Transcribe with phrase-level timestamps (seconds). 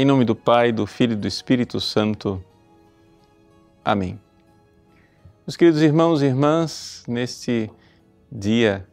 [0.00, 2.40] Em nome do Pai, do Filho e do Espírito Santo.
[3.84, 4.16] Amém.
[5.44, 7.68] Meus queridos irmãos e irmãs, neste
[8.30, 8.86] dia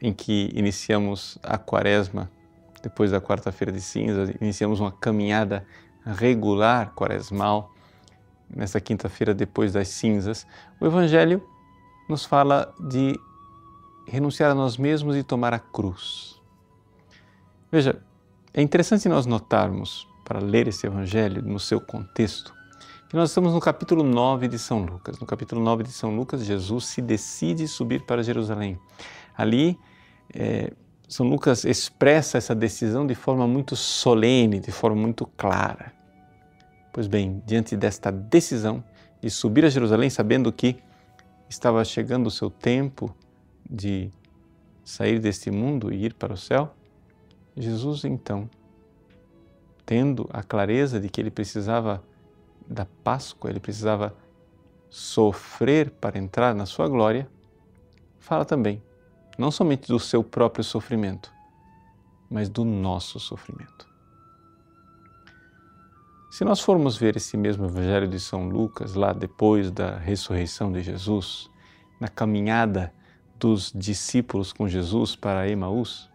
[0.00, 2.28] em que iniciamos a quaresma,
[2.82, 5.64] depois da quarta-feira de cinzas, iniciamos uma caminhada
[6.04, 7.72] regular quaresmal,
[8.50, 10.44] nesta quinta-feira depois das cinzas,
[10.80, 11.40] o Evangelho
[12.08, 13.16] nos fala de
[14.08, 16.42] renunciar a nós mesmos e tomar a cruz.
[17.70, 18.02] Veja,
[18.52, 22.54] é interessante nós notarmos para ler esse evangelho no seu contexto,
[23.12, 25.18] que nós estamos no capítulo 9 de São Lucas.
[25.18, 28.78] No capítulo 9 de São Lucas, Jesus se decide subir para Jerusalém.
[29.36, 29.78] Ali,
[30.34, 30.72] é,
[31.06, 35.92] São Lucas expressa essa decisão de forma muito solene, de forma muito clara.
[36.90, 38.82] Pois bem, diante desta decisão
[39.20, 40.78] de subir a Jerusalém, sabendo que
[41.50, 43.14] estava chegando o seu tempo
[43.68, 44.10] de
[44.82, 46.74] sair deste mundo e ir para o céu,
[47.54, 48.48] Jesus então
[49.84, 52.02] tendo a clareza de que ele precisava
[52.66, 54.14] da Páscoa, ele precisava
[54.88, 57.28] sofrer para entrar na sua glória,
[58.18, 58.82] fala também,
[59.38, 61.32] não somente do seu próprio sofrimento,
[62.30, 63.90] mas do nosso sofrimento.
[66.30, 70.80] Se nós formos ver esse mesmo Evangelho de São Lucas, lá depois da ressurreição de
[70.80, 71.50] Jesus,
[72.00, 72.92] na caminhada
[73.38, 76.10] dos discípulos com Jesus para Emaús,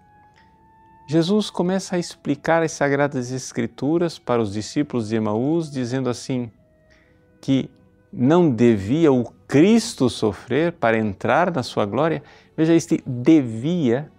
[1.10, 6.52] Jesus começa a explicar as Sagradas Escrituras para os discípulos de Emaús, dizendo assim:
[7.40, 7.72] que
[8.12, 12.22] não devia o Cristo sofrer para entrar na sua glória.
[12.58, 14.12] Veja, este devia,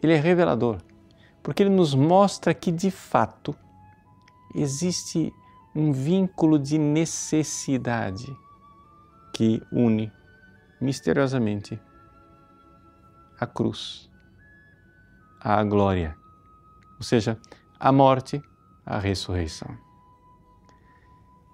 [0.00, 0.78] ele é revelador,
[1.42, 3.52] porque ele nos mostra que de fato
[4.54, 5.32] existe
[5.74, 8.32] um vínculo de necessidade
[9.32, 10.12] que une
[10.80, 11.80] misteriosamente
[13.40, 14.08] a cruz
[15.40, 16.16] à glória,
[16.96, 17.38] ou seja,
[17.78, 18.42] a morte,
[18.84, 19.76] a ressurreição.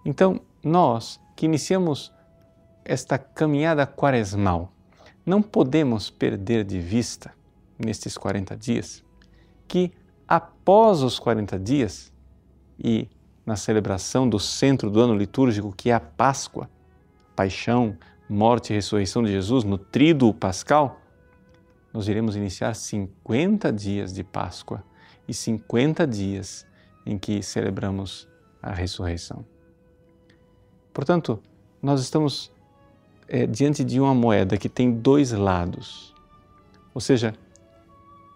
[0.05, 2.13] Então, nós que iniciamos
[2.85, 4.73] esta caminhada quaresmal,
[5.25, 7.33] não podemos perder de vista,
[7.79, 9.03] nestes 40 dias,
[9.67, 9.91] que
[10.29, 12.13] após os 40 dias
[12.79, 13.09] e
[13.45, 16.69] na celebração do centro do ano litúrgico, que é a Páscoa,
[17.35, 17.97] paixão,
[18.29, 21.01] morte e ressurreição de Jesus, no tríduo pascal,
[21.95, 24.83] nós iremos iniciar 50 dias de Páscoa
[25.29, 26.67] e 50 dias
[27.07, 28.27] em que celebramos
[28.61, 29.47] a ressurreição.
[30.93, 31.41] Portanto,
[31.81, 32.51] nós estamos
[33.29, 36.13] é, diante de uma moeda que tem dois lados.
[36.93, 37.33] Ou seja,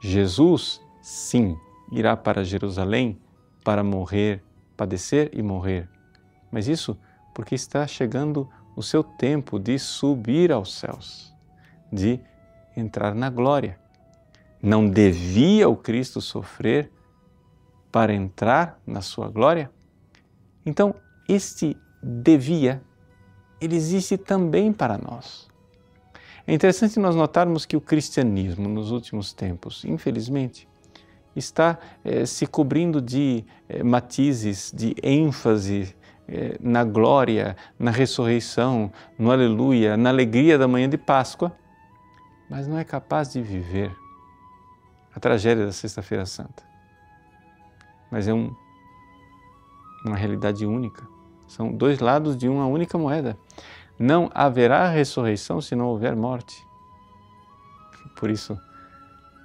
[0.00, 1.56] Jesus, sim,
[1.90, 3.18] irá para Jerusalém
[3.64, 4.40] para morrer,
[4.76, 5.88] padecer e morrer.
[6.48, 6.96] Mas isso
[7.34, 11.34] porque está chegando o seu tempo de subir aos céus,
[11.92, 12.20] de
[12.78, 13.78] entrar na glória.
[14.62, 16.90] Não devia o Cristo sofrer
[17.90, 19.70] para entrar na sua glória?
[20.64, 20.94] Então,
[21.28, 22.82] este devia,
[23.60, 25.48] ele existe também para nós.
[26.46, 30.68] É interessante nós notarmos que o cristianismo nos últimos tempos, infelizmente,
[31.36, 35.94] está eh, se cobrindo de eh, matizes, de ênfase
[36.26, 41.54] eh, na glória, na ressurreição, no aleluia, na alegria da manhã de Páscoa
[42.48, 43.94] mas não é capaz de viver
[45.14, 46.62] a tragédia da Sexta-feira Santa.
[48.10, 48.54] Mas é um,
[50.04, 51.06] uma realidade única.
[51.46, 53.38] São dois lados de uma única moeda.
[53.98, 56.64] Não haverá ressurreição se não houver morte.
[58.16, 58.58] Por isso,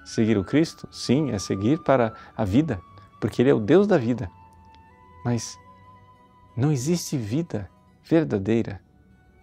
[0.05, 2.81] seguir o Cristo, sim, é seguir para a vida,
[3.19, 4.29] porque Ele é o Deus da vida.
[5.25, 5.57] Mas
[6.55, 7.69] não existe vida
[8.03, 8.81] verdadeira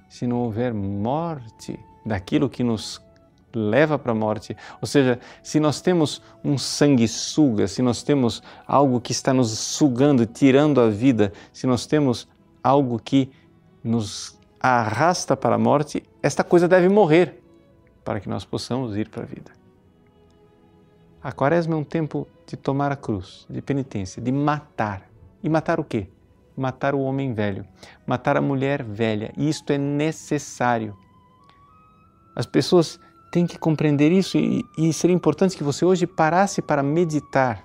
[0.08, 3.00] se não houver morte daquilo que nos
[3.54, 4.56] leva para a morte.
[4.80, 10.26] Ou seja, se nós temos um sanguessuga, se nós temos algo que está nos sugando,
[10.26, 12.28] tirando a vida, se nós temos
[12.62, 13.30] algo que
[13.82, 17.42] nos arrasta para a morte, esta coisa deve morrer
[18.04, 19.52] para que nós possamos ir para a vida.
[21.22, 25.08] A quaresma é um tempo de tomar a cruz, de penitência, de matar.
[25.42, 26.08] E matar o quê?
[26.56, 27.66] Matar o homem velho,
[28.06, 29.32] matar a mulher velha.
[29.36, 30.96] E isto é necessário.
[32.34, 32.98] As pessoas
[33.30, 37.64] tem que compreender isso e, e seria importante que você hoje parasse para meditar,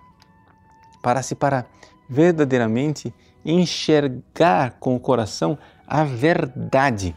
[1.02, 1.66] parasse para
[2.08, 3.14] verdadeiramente
[3.44, 5.58] enxergar com o coração
[5.88, 7.16] a verdade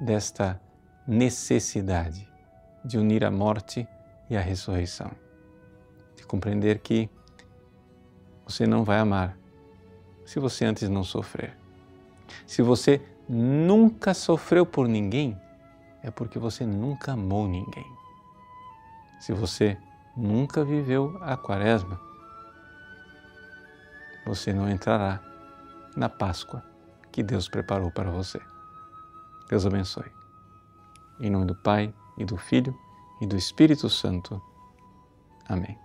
[0.00, 0.60] desta
[1.06, 2.28] necessidade
[2.84, 3.86] de unir a morte
[4.28, 5.10] e a ressurreição.
[6.16, 7.08] De compreender que
[8.46, 9.36] você não vai amar
[10.24, 11.56] se você antes não sofrer.
[12.46, 15.38] Se você nunca sofreu por ninguém,
[16.02, 17.86] é porque você nunca amou ninguém.
[19.20, 19.78] Se você
[20.16, 22.00] nunca viveu a quaresma,
[24.26, 25.20] você não entrará
[25.96, 26.64] na Páscoa
[27.10, 28.40] que Deus preparou para você.
[29.48, 30.10] Deus abençoe.
[31.20, 32.76] Em nome do Pai, e do Filho,
[33.20, 34.40] e do Espírito Santo.
[35.48, 35.78] Amém.